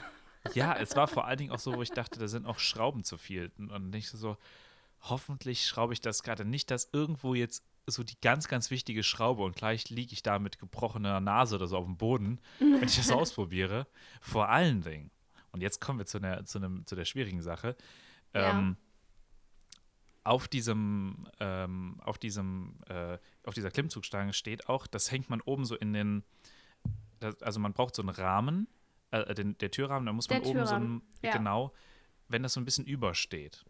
Ja, 0.55 0.75
es 0.77 0.95
war 0.97 1.09
vor 1.09 1.27
allen 1.27 1.39
Dingen 1.39 1.53
auch 1.53 1.59
so, 1.59 1.75
wo 1.75 1.83
ich 1.83 1.91
dachte, 1.91 2.19
da 2.19 2.29
sind 2.29 2.47
auch 2.47 2.59
Schrauben 2.59 3.03
zu 3.05 3.17
viel. 3.17 3.51
Und 3.59 3.69
dann 3.71 3.93
ich 3.95 4.11
so, 4.11 4.37
hoffentlich 5.01 5.67
schraube 5.67 5.93
ich 5.93 6.01
das 6.01 6.23
gerade 6.23 6.45
nicht, 6.45 6.71
dass 6.71 6.89
irgendwo 6.93 7.35
jetzt 7.35 7.65
so 7.87 8.03
die 8.03 8.19
ganz, 8.21 8.49
ganz 8.49 8.71
wichtige 8.71 9.03
Schraube 9.03 9.43
und 9.43 9.57
gleich 9.57 9.91
liege 9.91 10.13
ich 10.15 10.23
da 10.23 10.39
mit 10.39 10.59
gebrochener 10.59 11.21
Nase 11.21 11.57
oder 11.57 11.67
so 11.67 11.77
auf 11.77 11.85
dem 11.85 11.97
Boden, 11.97 12.41
wenn 12.59 12.85
ich 12.85 12.97
das 12.97 13.11
ausprobiere. 13.13 13.87
Vor 14.21 14.49
allen 14.49 14.83
Dingen, 14.83 15.11
und 15.55 15.63
jetzt 15.63 15.81
kommen 15.81 15.99
wir 15.99 16.05
zu, 16.07 16.19
einer, 16.19 16.45
zu, 16.45 16.59
einem, 16.59 16.85
zu 16.87 16.95
der 16.97 17.05
schwierigen 17.07 17.41
Sache, 17.41 17.77
Ja. 18.35 18.51
ähm, 18.51 18.77
auf 20.25 20.49
diesem, 20.49 21.29
ähm, 21.41 22.01
auf 22.03 22.19
diesem, 22.19 22.79
äh, 22.89 23.19
auf 23.45 23.55
dieser 23.55 23.71
Klimmzugstange 23.71 24.33
steht 24.33 24.69
auch, 24.69 24.87
das 24.87 25.11
hängt 25.11 25.29
man 25.31 25.41
oben 25.43 25.65
so 25.65 25.77
in 25.77 25.93
den, 25.93 26.25
das, 27.21 27.41
also 27.43 27.61
man 27.61 27.73
braucht 27.75 27.95
so 27.95 28.03
einen 28.03 28.09
Rahmen, 28.11 28.67
äh, 29.11 29.35
den, 29.35 29.57
der 29.59 29.71
Türrahmen, 29.71 30.07
da 30.07 30.13
muss 30.13 30.29
man 30.29 30.41
Der 30.43 30.49
oben 30.51 30.59
so 30.61 30.65
Türrahmen, 30.67 30.89
einen, 30.91 31.03
ja. 31.23 31.33
genau, 31.37 31.73
wenn 32.29 32.43
das 32.43 32.55
so 32.55 32.61
ein 32.61 32.65
bisschen 32.65 32.87
übersteht. 32.87 33.65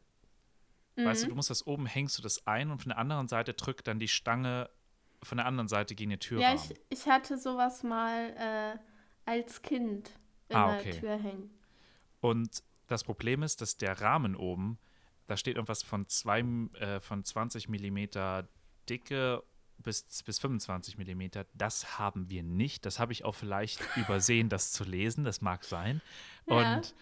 Weißt 0.96 1.24
du, 1.24 1.28
du 1.28 1.34
musst 1.34 1.50
das 1.50 1.66
oben, 1.66 1.86
hängst 1.86 2.16
du 2.18 2.22
das 2.22 2.46
ein 2.46 2.70
und 2.70 2.78
von 2.80 2.90
der 2.90 2.98
anderen 2.98 3.26
Seite 3.26 3.52
drückt 3.54 3.88
dann 3.88 3.98
die 3.98 4.06
Stange 4.06 4.70
von 5.24 5.38
der 5.38 5.46
anderen 5.46 5.66
Seite 5.66 5.96
gegen 5.96 6.10
den 6.10 6.20
Ja, 6.20 6.28
Türrahmen. 6.54 6.60
ich, 6.88 7.00
ich 7.00 7.06
hatte 7.08 7.36
sowas 7.36 7.82
mal 7.82 8.30
äh, 8.38 8.78
als 9.28 9.60
Kind 9.60 10.12
in 10.50 10.56
Ah, 10.56 10.70
der 10.70 10.80
okay. 10.80 11.00
Tür 11.00 11.16
hängen. 11.16 11.50
Und 12.24 12.62
das 12.86 13.04
Problem 13.04 13.42
ist, 13.42 13.60
dass 13.60 13.76
der 13.76 14.00
Rahmen 14.00 14.34
oben, 14.34 14.78
da 15.26 15.36
steht 15.36 15.56
irgendwas 15.56 15.82
von, 15.82 16.08
zwei, 16.08 16.40
äh, 16.40 16.98
von 17.00 17.22
20 17.22 17.68
Millimeter 17.68 18.48
Dicke 18.88 19.42
bis, 19.76 20.22
bis 20.22 20.38
25 20.38 20.96
Millimeter. 20.96 21.44
Das 21.52 21.98
haben 21.98 22.30
wir 22.30 22.42
nicht. 22.42 22.86
Das 22.86 22.98
habe 22.98 23.12
ich 23.12 23.26
auch 23.26 23.34
vielleicht 23.34 23.78
übersehen, 23.96 24.48
das 24.48 24.72
zu 24.72 24.84
lesen. 24.84 25.24
Das 25.24 25.42
mag 25.42 25.64
sein. 25.64 26.00
Ja. 26.46 26.76
Und 26.76 26.94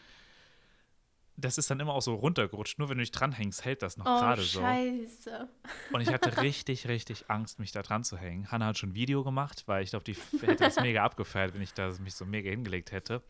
das 1.37 1.57
ist 1.57 1.71
dann 1.71 1.79
immer 1.79 1.95
auch 1.95 2.02
so 2.02 2.14
runtergerutscht. 2.17 2.81
Nur 2.81 2.88
wenn 2.88 2.99
du 2.99 3.02
dich 3.05 3.12
dranhängst, 3.12 3.64
hält 3.64 3.83
das 3.83 3.97
noch 3.97 4.07
Oh, 4.07 4.19
gerade 4.19 4.43
so. 4.43 4.59
scheiße. 4.61 5.49
Und 5.93 6.00
ich 6.00 6.12
hatte 6.12 6.37
richtig, 6.43 6.88
richtig 6.88 7.31
Angst, 7.31 7.61
mich 7.61 7.71
da 7.71 7.83
dran 7.83 8.02
zu 8.02 8.17
hängen. 8.17 8.50
Hannah 8.50 8.67
hat 8.67 8.79
schon 8.79 8.91
ein 8.91 8.95
Video 8.97 9.23
gemacht, 9.23 9.62
weil 9.67 9.85
ich 9.85 9.91
glaube, 9.91 10.05
die 10.05 10.17
hätte 10.41 10.57
das 10.64 10.81
mega 10.81 11.05
abgefeiert, 11.05 11.55
wenn 11.55 11.62
ich 11.62 11.75
da 11.75 11.93
mich 12.00 12.17
so 12.17 12.25
mega 12.25 12.50
hingelegt 12.50 12.91
hätte. 12.91 13.23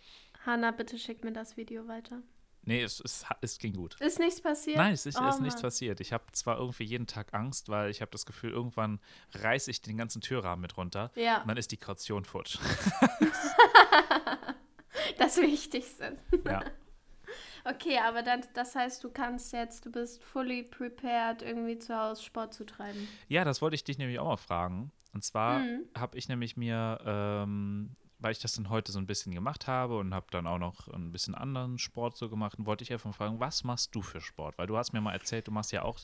Hanna, 0.46 0.70
bitte 0.72 0.98
schick 0.98 1.24
mir 1.24 1.32
das 1.32 1.56
Video 1.56 1.86
weiter. 1.88 2.22
Nee, 2.64 2.82
es, 2.82 3.00
es, 3.00 3.24
es 3.40 3.58
ging 3.58 3.72
gut. 3.72 4.00
Ist 4.00 4.20
nichts 4.20 4.40
passiert? 4.40 4.76
Nein, 4.76 4.94
es 4.94 5.04
ist, 5.04 5.20
Oh, 5.20 5.28
ist 5.28 5.40
nichts 5.40 5.60
passiert. 5.60 6.00
Ich 6.00 6.12
habe 6.12 6.24
zwar 6.32 6.58
irgendwie 6.58 6.84
jeden 6.84 7.08
Tag 7.08 7.34
Angst, 7.34 7.68
weil 7.68 7.90
ich 7.90 8.00
habe 8.00 8.12
das 8.12 8.24
Gefühl, 8.24 8.52
irgendwann 8.52 9.00
reiße 9.32 9.68
ich 9.70 9.82
den 9.82 9.96
ganzen 9.96 10.20
Türrahmen 10.20 10.62
mit 10.62 10.76
runter. 10.76 11.10
Ja, 11.16 11.40
Und 11.42 11.48
dann 11.48 11.56
ist 11.56 11.72
die 11.72 11.76
Kaution 11.76 12.24
futsch. 12.24 12.58
das 15.18 15.36
Wichtigste. 15.38 16.18
ja. 16.44 16.62
Okay, 17.64 17.96
aber 18.04 18.24
dann, 18.24 18.40
das 18.54 18.74
heißt, 18.74 19.04
du 19.04 19.10
kannst 19.12 19.52
jetzt, 19.52 19.86
du 19.86 19.92
bist 19.92 20.20
fully 20.20 20.64
prepared, 20.64 21.42
irgendwie 21.42 21.78
zu 21.78 21.96
Hause 21.96 22.20
Sport 22.24 22.52
zu 22.54 22.64
treiben. 22.66 23.06
ja, 23.28 23.44
das 23.44 23.62
wollte 23.62 23.76
ich 23.76 23.84
dich 23.84 23.98
nämlich 23.98 24.18
auch 24.18 24.26
mal 24.26 24.36
fragen. 24.36 24.90
Und 25.14 25.22
zwar 25.22 25.60
Mhm. 25.60 25.82
habe 25.96 26.18
ich 26.18 26.28
nämlich 26.28 26.56
mir, 26.56 26.98
ähm, 27.06 27.94
weil 28.22 28.32
ich 28.32 28.38
das 28.38 28.52
dann 28.54 28.70
heute 28.70 28.92
so 28.92 28.98
ein 28.98 29.06
bisschen 29.06 29.32
gemacht 29.32 29.66
habe 29.66 29.98
und 29.98 30.14
habe 30.14 30.26
dann 30.30 30.46
auch 30.46 30.58
noch 30.58 30.88
ein 30.88 31.12
bisschen 31.12 31.34
anderen 31.34 31.78
Sport 31.78 32.16
so 32.16 32.28
gemacht, 32.28 32.58
und 32.58 32.66
wollte 32.66 32.84
ich 32.84 32.92
einfach 32.92 33.14
fragen, 33.14 33.40
was 33.40 33.64
machst 33.64 33.94
du 33.94 34.02
für 34.02 34.20
Sport? 34.20 34.58
Weil 34.58 34.66
du 34.66 34.76
hast 34.76 34.92
mir 34.92 35.00
mal 35.00 35.12
erzählt, 35.12 35.48
du 35.48 35.52
machst 35.52 35.72
ja 35.72 35.82
auch 35.82 35.98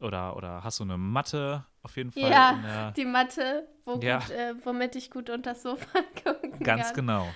oder, 0.00 0.36
oder 0.36 0.64
hast 0.64 0.80
du 0.80 0.84
eine 0.84 0.96
Matte 0.96 1.64
auf 1.82 1.96
jeden 1.96 2.10
Fall. 2.10 2.30
Ja, 2.30 2.90
die 2.96 3.04
Matte, 3.04 3.68
wo 3.84 3.98
Ja. 4.00 4.18
gut, 4.18 4.30
äh, 4.30 4.54
womit 4.64 4.96
ich 4.96 5.10
gut 5.10 5.28
unter 5.30 5.50
das 5.52 5.62
Sofa 5.62 5.86
gucken 6.24 6.58
ganz 6.60 6.86
kann. 6.88 6.94
genau. 6.94 7.26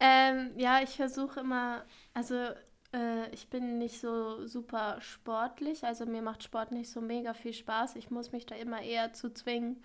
Ähm, 0.00 0.50
ja, 0.56 0.80
ich 0.82 0.90
versuche 0.90 1.40
immer, 1.40 1.84
also 2.12 2.34
äh, 2.92 3.30
ich 3.32 3.48
bin 3.48 3.78
nicht 3.78 4.00
so 4.00 4.46
super 4.46 5.00
sportlich, 5.00 5.84
also 5.84 6.06
mir 6.06 6.22
macht 6.22 6.42
Sport 6.42 6.72
nicht 6.72 6.90
so 6.90 7.00
mega 7.00 7.34
viel 7.34 7.52
Spaß. 7.52 7.96
Ich 7.96 8.10
muss 8.10 8.32
mich 8.32 8.46
da 8.46 8.54
immer 8.54 8.80
eher 8.80 9.12
zu 9.12 9.32
zwingen. 9.32 9.82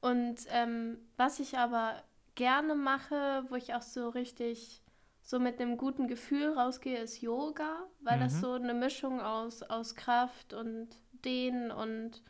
Und 0.00 0.36
ähm, 0.50 0.98
was 1.16 1.40
ich 1.40 1.56
aber 1.56 2.02
gerne 2.34 2.74
mache, 2.74 3.44
wo 3.48 3.54
ich 3.56 3.74
auch 3.74 3.82
so 3.82 4.08
richtig 4.08 4.82
so 5.22 5.38
mit 5.38 5.60
einem 5.60 5.76
guten 5.78 6.06
Gefühl 6.06 6.52
rausgehe, 6.52 6.98
ist 6.98 7.22
Yoga, 7.22 7.86
weil 8.02 8.18
das 8.18 8.34
Mhm. 8.36 8.40
so 8.40 8.52
eine 8.52 8.74
Mischung 8.74 9.20
aus, 9.20 9.62
aus 9.62 9.94
Kraft 9.94 10.52
und 10.52 10.88
Dehnen 11.24 11.70
und 11.70 12.22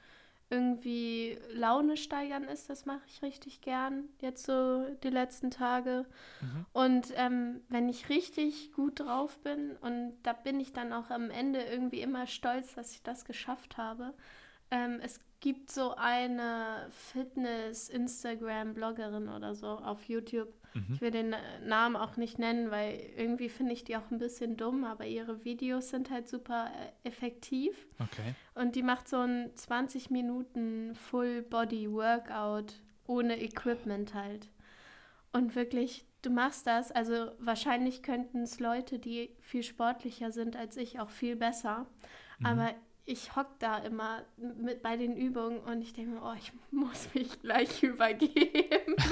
irgendwie 0.51 1.39
Laune 1.53 1.97
steigern 1.97 2.45
ist. 2.45 2.71
Das 2.71 2.87
mache 2.87 3.03
ich 3.09 3.23
richtig 3.23 3.61
gern, 3.63 4.05
jetzt 4.21 4.47
so 4.47 4.85
die 5.03 5.11
letzten 5.11 5.51
Tage. 5.51 6.07
Mhm. 6.41 6.67
Und 6.73 7.13
ähm, 7.17 7.63
wenn 7.69 7.89
ich 7.89 8.09
richtig 8.09 8.73
gut 8.73 9.01
drauf 9.01 9.39
bin, 9.39 9.77
und 9.81 10.15
da 10.23 10.33
bin 10.33 10.61
ich 10.61 10.73
dann 10.73 10.93
auch 10.93 11.11
am 11.11 11.31
Ende 11.31 11.63
irgendwie 11.63 12.01
immer 12.01 12.27
stolz, 12.27 12.75
dass 12.75 12.93
ich 12.93 13.03
das 13.03 13.25
geschafft 13.25 13.77
habe. 13.77 14.15
Ähm, 14.71 15.01
es 15.03 15.21
gibt 15.45 15.71
so 15.71 15.95
eine 15.97 16.89
Fitness-Instagram-Bloggerin 17.13 19.29
oder 19.29 19.55
so 19.55 19.67
auf 19.67 20.09
YouTube. 20.09 20.49
Mhm. 20.73 20.95
Ich 20.95 21.03
will 21.03 21.11
den 21.11 21.37
Namen 21.67 21.97
auch 21.97 22.17
nicht 22.17 22.39
nennen, 22.39 22.71
weil 22.71 22.99
irgendwie 23.15 23.51
finde 23.51 23.75
ich 23.75 23.85
die 23.85 23.99
auch 23.99 24.11
ein 24.11 24.17
bisschen 24.17 24.57
dumm, 24.57 24.85
aber 24.85 25.05
ihre 25.05 25.45
Videos 25.45 25.91
sind 25.91 26.11
halt 26.11 26.31
super 26.31 26.71
äh, 26.73 26.93
effektiv. 27.07 27.77
Okay. 27.99 28.35
Und 28.55 28.75
die 28.75 28.83
macht 28.83 29.07
so 29.07 29.19
ein 29.19 29.51
20 29.55 30.09
Minuten 30.09 30.95
Full-Body-Workout 30.95 32.81
ohne 33.07 33.39
Equipment 33.39 34.15
halt. 34.15 34.49
Und 35.31 35.55
wirklich, 35.57 36.07
du 36.23 36.31
machst 36.31 36.67
das, 36.67 36.91
also 36.91 37.33
wahrscheinlich 37.39 38.03
könnten 38.03 38.45
es 38.45 38.61
Leute, 38.61 38.99
die 38.99 39.37
viel 39.43 39.63
sportlicher 39.63 40.33
sind 40.33 40.57
als 40.57 40.79
ich, 40.79 41.01
auch 41.01 41.11
viel 41.11 41.37
besser. 41.37 41.87
Mhm. 42.39 42.47
Aber 42.47 42.75
ich 43.07 43.37
hock 43.37 43.49
da 43.59 43.79
immer 43.79 44.23
mit 44.37 44.83
bei 44.83 44.97
den 44.97 45.17
Übungen 45.17 45.59
und 45.61 45.83
ich 45.83 45.93
denke 45.93 46.13
mir, 46.13 46.23
oh, 46.23 46.35
ich 46.37 46.53
muss 46.71 47.13
mich 47.15 47.41
gleich 47.41 47.83
übergeben. 47.83 48.97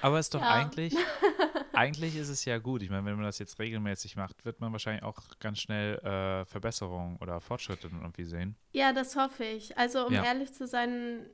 Aber 0.00 0.18
ist 0.20 0.32
doch 0.34 0.40
Ja. 0.40 0.50
eigentlich, 0.50 0.94
eigentlich 1.72 2.16
ist 2.16 2.28
es 2.28 2.44
ja 2.44 2.58
gut. 2.58 2.82
Ich 2.82 2.90
meine, 2.90 3.04
wenn 3.04 3.16
man 3.16 3.24
das 3.24 3.38
jetzt 3.38 3.58
regelmäßig 3.58 4.16
macht, 4.16 4.44
wird 4.44 4.60
man 4.60 4.70
wahrscheinlich 4.72 5.02
auch 5.02 5.18
ganz 5.40 5.58
schnell 5.58 5.96
äh, 5.98 6.44
Verbesserungen 6.44 7.16
oder 7.20 7.40
Fortschritte 7.40 7.88
irgendwie 7.92 8.24
sehen. 8.24 8.56
Ja, 8.72 8.92
das 8.92 9.16
hoffe 9.16 9.44
ich. 9.44 9.76
Also, 9.76 10.06
um 10.06 10.12
Ja. 10.12 10.24
ehrlich 10.24 10.52
zu 10.52 10.66
sein, 10.68 11.26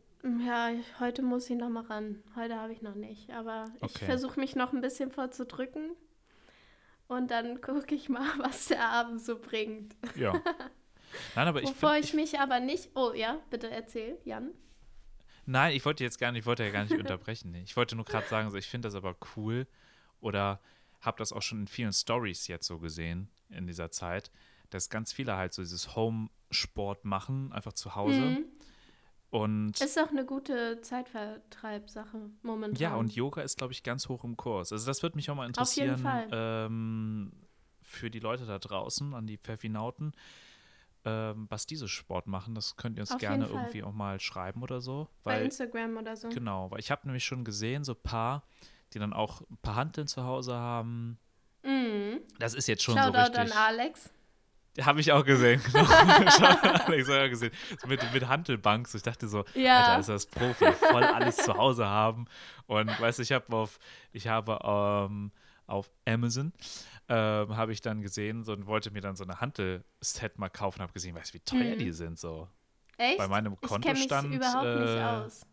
ja, 0.47 0.71
ich- 0.71 0.99
heute 0.99 1.23
muss 1.23 1.49
ich 1.51 1.57
noch 1.57 1.69
mal 1.69 1.85
ran. 1.85 2.23
Heute 2.37 2.57
habe 2.57 2.73
ich 2.73 2.81
noch 2.81 2.95
nicht. 2.95 3.31
Aber 3.31 3.67
ich 3.77 3.83
Okay. 3.83 4.07
versuche 4.07 4.41
mich 4.41 4.57
noch 4.57 4.73
ein 4.73 4.81
bisschen 4.81 5.11
vorzudrücken. 5.11 5.91
Und 7.07 7.31
dann 7.31 7.61
gucke 7.61 7.95
ich 7.95 8.09
mal, 8.09 8.27
was 8.39 8.67
der 8.67 8.89
Abend 8.89 9.23
so 9.23 9.39
bringt. 9.39 9.95
Ja. 10.17 10.33
Nein, 11.35 11.49
aber 11.49 11.63
ich, 11.63 11.69
Wovor 11.69 11.95
find, 11.95 12.05
ich, 12.05 12.15
mich 12.15 12.41
aber 12.41 12.61
nicht. 12.61 12.91
Oh 12.95 13.13
ja, 13.15 13.39
bitte 13.51 13.71
erzähl, 13.71 14.19
Jan. 14.25 14.51
Nein, 15.47 15.77
ich 15.77 15.85
wollte 15.85 16.03
jetzt 16.03 16.19
gar 16.19 16.33
nicht, 16.33 16.41
ich 16.41 16.47
wollte 16.47 16.65
ja 16.65 16.71
gar 16.71 16.85
nicht 16.85 16.93
unterbrechen. 16.99 17.55
Ich 17.55 17.77
wollte 17.77 17.97
nur 17.97 18.05
gerade 18.05 18.27
sagen, 18.27 18.51
so, 18.51 18.57
ich 18.57 18.67
finde 18.67 18.89
das 18.89 18.95
aber 18.95 19.17
cool 19.37 19.67
oder 20.21 20.61
habe 21.01 21.19
das 21.19 21.33
auch 21.33 21.43
schon 21.43 21.61
in 21.61 21.69
vielen 21.69 21.93
Stories 21.93 22.49
jetzt 22.49 22.67
so 22.67 22.79
gesehen 22.79 23.29
in 23.51 23.67
dieser 23.67 23.91
Zeit, 23.91 24.31
dass 24.71 24.89
ganz 24.89 25.13
viele 25.13 25.37
halt 25.37 25.53
so 25.53 25.63
dieses 25.63 25.95
Home-Sport 25.95 27.05
machen, 27.05 27.53
einfach 27.53 27.75
zu 27.75 27.95
Hause. 27.95 28.21
Mhm. 28.21 28.45
Und 29.35 29.81
Ist 29.81 29.99
auch 29.99 30.11
eine 30.11 30.25
gute 30.25 30.81
Zeitvertreibsache 30.81 32.31
momentan. 32.43 32.81
ja, 32.81 32.95
und 32.95 33.17
Yoga 33.17 33.43
ist, 33.43 33.59
glaube 33.59 33.73
ich, 33.73 33.83
ganz 33.83 34.09
hoch 34.09 34.23
im 34.23 34.37
Kurs. 34.37 34.73
Also 34.73 34.87
das 34.87 35.03
würde 35.03 35.17
mich 35.17 35.29
auch 35.29 35.35
mal 35.35 35.51
Auf 35.57 35.75
jeden 35.75 35.95
interessieren 35.95 35.99
Fall. 35.99 36.29
ähm, 36.31 37.33
für 37.83 38.13
die 38.13 38.21
Leute 38.21 38.47
da 38.47 38.61
draußen, 38.61 39.13
an 39.13 39.27
die 39.27 39.37
Pfeffinauten, 39.37 40.13
ähm, 41.05 41.47
was 41.51 41.67
diese 41.67 41.89
Sport 41.89 42.29
machen. 42.29 42.55
Das 42.55 42.77
könnt 42.77 42.97
ihr 42.97 43.03
uns 43.03 43.11
Auf 43.11 43.19
gerne 43.19 43.47
irgendwie 43.47 43.83
auch 43.83 43.93
mal 43.93 44.21
schreiben 44.21 44.63
oder 44.63 44.81
so. 44.81 45.09
Bei 45.25 45.39
Weil 45.39 45.47
Instagram 45.47 45.97
oder 45.97 46.15
so. 46.15 46.29
Genau, 46.29 46.71
weil 46.71 46.79
ich 46.79 46.93
habe 46.93 47.05
nämlich 47.09 47.25
schon 47.25 47.43
gesehen, 47.45 47.83
so 47.83 47.95
ein 47.95 48.03
paar, 48.05 48.45
die 48.93 49.01
dann 49.01 49.13
auch 49.13 49.41
ein 49.51 49.57
paar 49.57 49.75
Hanteln 49.75 50.07
zu 50.07 50.23
Hause 50.23 50.55
haben. 50.55 51.19
Mhm. 51.65 52.21
Das 52.39 52.55
ist 52.55 52.69
jetzt 52.69 52.85
schon 52.85 52.95
Shoutout 52.97 53.13
so 53.13 53.19
an 53.19 53.35
richtig. 53.41 53.57
Alex. 53.57 54.11
Habe 54.81 55.01
ich 55.01 55.13
auch 55.13 55.25
gesehen, 55.25 55.63
genau. 55.73 55.83
Ich 56.97 57.07
selber 57.07 57.29
gesehen. 57.29 57.53
Mit, 57.87 58.01
mit 58.13 58.27
Hantelbanks. 58.29 58.95
Ich 58.95 59.03
dachte 59.03 59.29
so, 59.29 59.45
Ja. 59.55 59.85
Alter, 59.85 60.01
ist 60.01 60.09
das 60.09 60.27
Profi, 60.27 60.73
voll 60.73 61.05
alles 61.05 61.37
zu 61.37 61.55
Hause 61.55 61.87
haben. 61.87 62.27
Und 62.67 62.89
weißt 63.01 63.19
du, 63.19 63.23
ich 63.23 63.33
habe 63.33 63.55
auf, 63.57 63.79
ich 64.13 64.27
habe 64.27 64.59
ähm, 64.65 65.31
auf 65.67 65.91
Amazon 66.07 66.53
ähm, 67.09 67.57
habe 67.57 67.73
ich 67.73 67.83
dann 67.83 68.01
gesehen 68.03 68.43
so, 68.45 68.53
und 68.53 68.67
wollte 68.67 68.91
mir 68.91 69.01
dann 69.01 69.15
so 69.15 69.25
eine 69.25 69.41
Hantel-Set 69.41 70.39
mal 70.39 70.49
kaufen, 70.49 70.81
habe 70.83 70.93
gesehen, 70.93 71.15
weißt 71.15 71.31
du, 71.33 71.35
wie 71.35 71.41
teuer 71.41 71.75
Mhm. 71.75 71.79
die 71.79 71.93
sind 71.93 72.19
so. 72.19 72.49
Echt? 72.97 73.19
Bei 73.19 73.29
meinem 73.29 73.53
ich 73.61 73.69
kenne 73.69 73.79
mich 73.93 74.09
Kontostand. 74.09 74.35
überhaupt 74.35 74.65
nicht 74.81 74.97
äh, 74.97 75.03
aus. 75.03 75.47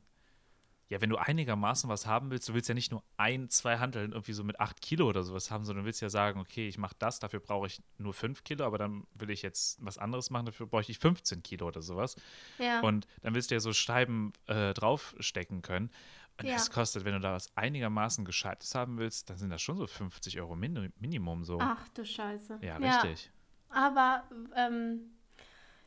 Ja, 0.92 1.00
wenn 1.00 1.10
du 1.10 1.16
einigermaßen 1.16 1.90
was 1.90 2.06
haben 2.06 2.32
willst, 2.32 2.50
du 2.50 2.54
willst 2.54 2.68
ja 2.68 2.76
nicht 2.76 2.92
nur 2.92 3.02
ein, 3.16 3.48
zwei 3.50 3.78
Hanteln 3.78 4.12
irgendwie 4.12 4.34
so 4.34 4.44
mit 4.44 4.60
acht 4.60 4.82
Kilo 4.82 5.08
oder 5.08 5.24
sowas 5.24 5.50
haben, 5.50 5.64
sondern 5.64 5.84
du 5.84 5.86
willst 5.86 6.02
ja 6.02 6.10
sagen, 6.10 6.38
okay, 6.42 6.68
ich 6.68 6.78
mache 6.78 6.96
das, 7.00 7.20
dafür 7.20 7.40
brauche 7.40 7.68
ich 7.68 7.82
nur 7.98 8.14
fünf 8.14 8.44
Kilo, 8.44 8.66
aber 8.66 8.78
dann 8.78 9.08
will 9.14 9.30
ich 9.30 9.42
jetzt 9.42 9.78
was 9.84 9.98
anderes 9.98 10.30
machen, 10.32 10.48
dafür 10.48 10.68
brauche 10.68 10.84
ich 10.86 11.00
15 11.00 11.44
Kilo 11.44 11.68
oder 11.68 11.82
sowas. 11.82 12.18
Ja. 12.60 12.82
Und 12.82 13.08
dann 13.22 13.34
willst 13.34 13.52
du 13.52 13.56
ja 13.56 13.62
so 13.62 13.72
Scheiben 13.72 14.34
äh, 14.48 14.74
draufstecken 14.74 15.62
können. 15.62 15.92
Und 16.38 16.48
Ja. 16.48 16.56
das 16.56 16.70
kostet, 16.72 17.06
wenn 17.06 17.14
du 17.14 17.22
da 17.22 17.32
was 17.32 17.56
einigermaßen 17.56 18.26
Gescheites 18.26 18.76
haben 18.76 18.98
willst, 18.98 19.30
dann 19.30 19.38
sind 19.38 19.50
das 19.50 19.62
schon 19.62 19.78
so 19.78 19.88
50 19.88 20.42
Euro 20.42 20.58
Min 20.58 20.92
Minimum 21.00 21.46
so. 21.46 21.58
Ach 21.62 21.88
du 21.94 22.04
Scheiße. 22.06 22.60
ja, 22.62 22.76
richtig. 22.76 23.32
Aber, 23.70 24.26
ähm, 24.58 25.14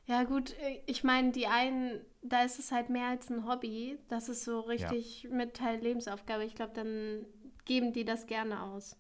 ja 0.07 0.25
gut, 0.25 0.57
äh, 0.61 0.81
ich 0.87 1.05
meine, 1.05 1.33
die 1.33 1.47
einen, 1.47 2.01
da 2.23 2.43
ist 2.43 2.59
es 2.59 2.73
halt 2.73 2.91
mehr 2.91 3.09
als 3.09 3.31
ein 3.31 3.47
Hobby. 3.47 3.99
Das 4.09 4.29
ist 4.29 4.45
so 4.45 4.61
richtig 4.61 5.29
mit 5.31 5.55
Teil 5.55 5.81
Lebensaufgabe. 5.81 6.45
Ich 6.45 6.55
glaube, 6.55 6.73
dann 6.75 7.27
geben 7.65 7.93
die 7.93 8.05
das 8.05 8.27
gerne 8.27 8.63
aus. 8.63 8.97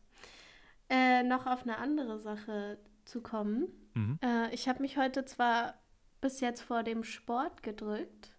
Äh, 0.88 1.22
noch 1.22 1.46
auf 1.46 1.62
eine 1.62 1.78
andere 1.78 2.18
Sache 2.18 2.78
zu 3.04 3.22
kommen. 3.22 3.68
Mhm. 3.94 4.18
Äh, 4.22 4.54
ich 4.54 4.68
habe 4.68 4.82
mich 4.82 4.96
heute 4.96 5.24
zwar 5.24 5.74
bis 6.20 6.40
jetzt 6.40 6.62
vor 6.62 6.82
dem 6.82 7.04
Sport 7.04 7.62
gedrückt, 7.62 8.32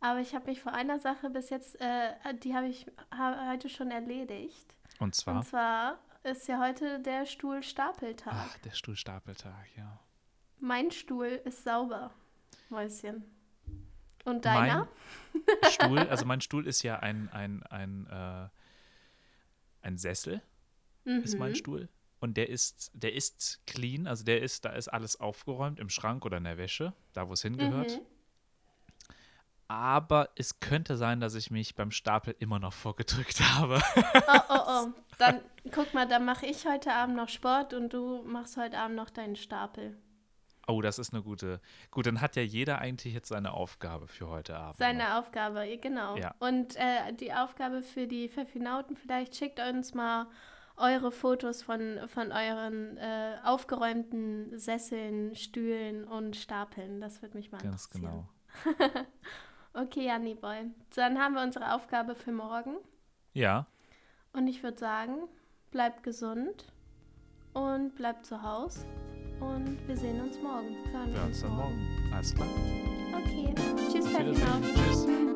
aber 0.00 0.20
ich 0.20 0.34
habe 0.34 0.46
mich 0.46 0.60
vor 0.60 0.72
einer 0.72 0.98
Sache 0.98 1.30
bis 1.30 1.50
jetzt, 1.50 1.80
äh, 1.80 2.12
die 2.42 2.54
habe 2.54 2.68
ich 2.68 2.86
ha 3.10 3.50
heute 3.50 3.68
schon 3.68 3.90
erledigt. 3.90 4.74
Und 5.00 5.14
zwar, 5.14 5.36
Und 5.38 5.44
zwar 5.46 5.98
ist 6.22 6.46
ja 6.46 6.60
heute 6.60 7.00
der 7.00 7.26
Stuhlstapeltag. 7.26 8.32
ach, 8.34 8.58
der 8.58 8.70
Stuhlstapeltag, 8.70 9.66
ja. 9.76 9.98
Mein 10.58 10.90
Stuhl 10.90 11.40
ist 11.44 11.64
sauber, 11.64 12.10
Mäuschen. 12.70 13.24
Und 14.24 14.44
deiner? 14.46 14.88
Mein 15.62 15.70
Stuhl, 15.70 15.98
also 15.98 16.24
mein 16.24 16.40
Stuhl 16.40 16.66
ist 16.66 16.82
ja 16.82 16.98
ein, 17.00 17.28
ein, 17.30 17.62
ein, 17.64 18.06
äh, 18.06 18.48
ein 19.82 19.96
Sessel, 19.98 20.40
ist 21.04 21.38
mein 21.38 21.50
Mhm. 21.52 21.56
Stuhl. 21.56 21.88
Und 22.20 22.38
der 22.38 22.48
ist, 22.48 22.90
der 22.94 23.12
ist 23.12 23.60
clean, 23.66 24.06
also 24.06 24.24
der 24.24 24.40
ist, 24.40 24.64
da 24.64 24.70
ist 24.70 24.88
alles 24.88 25.20
aufgeräumt 25.20 25.78
im 25.78 25.90
Schrank 25.90 26.24
oder 26.24 26.38
in 26.38 26.44
der 26.44 26.56
Wäsche, 26.56 26.94
da 27.12 27.28
wo 27.28 27.34
es 27.34 27.42
hingehört. 27.42 27.90
Mhm. 27.90 28.00
aber 29.68 30.30
es 30.36 30.60
könnte 30.60 30.96
sein, 30.96 31.20
dass 31.20 31.34
ich 31.34 31.50
mich 31.50 31.74
beim 31.74 31.90
Stapel 31.90 32.34
immer 32.38 32.58
noch 32.58 32.72
vorgedrückt 32.72 33.40
habe. 33.40 33.82
Oh, 33.96 34.40
oh, 34.48 34.60
oh. 34.66 34.86
Dann 35.18 35.40
guck 35.70 35.94
mal, 35.94 36.08
dann 36.08 36.24
mache 36.24 36.44
ich 36.46 36.66
heute 36.66 36.92
Abend 36.92 37.16
noch 37.16 37.28
Sport 37.28 37.72
und 37.72 37.92
du 37.92 38.22
machst 38.24 38.56
heute 38.56 38.78
Abend 38.78 38.96
noch 38.96 39.10
deinen 39.10 39.36
Stapel. 39.36 39.96
Oh, 40.66 40.80
das 40.80 40.98
ist 40.98 41.12
eine 41.12 41.22
gute. 41.22 41.60
Gut, 41.90 42.06
dann 42.06 42.20
hat 42.20 42.36
ja 42.36 42.42
jeder 42.42 42.78
eigentlich 42.78 43.12
jetzt 43.14 43.28
seine 43.28 43.52
Aufgabe 43.52 44.08
für 44.08 44.28
heute 44.28 44.56
Abend. 44.56 44.76
Seine 44.78 45.18
Aufgabe, 45.18 45.66
genau. 45.80 46.16
Ja. 46.16 46.34
Und 46.38 46.76
äh, 46.76 47.12
die 47.12 47.32
Aufgabe 47.32 47.82
für 47.82 48.06
die 48.06 48.28
Pfeffinauten, 48.28 48.96
vielleicht 48.96 49.36
schickt 49.36 49.60
uns 49.60 49.94
mal 49.94 50.26
eure 50.76 51.12
Fotos 51.12 51.62
von, 51.62 52.00
von 52.08 52.32
euren 52.32 52.96
äh, 52.96 53.36
aufgeräumten 53.44 54.58
Sesseln, 54.58 55.36
Stühlen 55.36 56.04
und 56.04 56.34
Stapeln. 56.36 57.00
Das 57.00 57.22
würde 57.22 57.36
mich 57.36 57.52
mal 57.52 57.58
Ganz 57.58 57.86
interessieren. 57.86 58.28
genau. 58.78 59.04
Okay, 59.76 60.06
Janni 60.06 60.34
Boy. 60.36 60.70
Dann 60.94 61.18
haben 61.18 61.34
wir 61.34 61.42
unsere 61.42 61.74
Aufgabe 61.74 62.14
für 62.14 62.30
morgen. 62.30 62.76
Ja, 63.32 63.66
Und 64.32 64.46
ich 64.46 64.62
würde 64.62 64.78
sagen, 64.78 65.26
bleibt 65.72 66.04
gesund 66.04 66.72
und 67.54 67.96
bleibt 67.96 68.24
zu 68.24 68.42
Hause. 68.42 68.86
Und 69.44 69.78
wir 69.86 69.96
sehen 69.96 70.20
uns 70.20 70.40
morgen. 70.42 70.74
Hören 70.92 71.14
wir 71.14 71.22
uns 71.24 71.40
dann 71.42 71.56
morgen. 71.56 71.80
Alles 72.12 72.34
klar. 72.34 72.48
Okay. 73.12 73.54
Tschüss. 73.92 74.06
Tschüss. 74.06 75.33